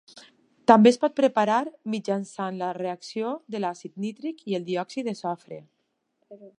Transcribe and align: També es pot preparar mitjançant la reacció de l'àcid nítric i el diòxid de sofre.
També 0.71 0.89
es 0.91 0.95
pot 1.03 1.13
preparar 1.19 1.57
mitjançant 1.95 2.57
la 2.63 2.71
reacció 2.79 3.35
de 3.57 3.63
l'àcid 3.65 4.03
nítric 4.07 4.45
i 4.53 4.61
el 4.61 4.69
diòxid 4.73 5.11
de 5.13 5.19
sofre. 5.25 5.65